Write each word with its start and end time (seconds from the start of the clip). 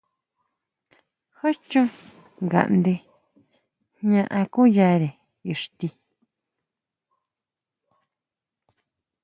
¿Júchon 1.37 1.87
ngaʼnde 2.45 2.93
jña 3.97 4.23
akuyare 4.39 5.09
ixti? 5.51 5.87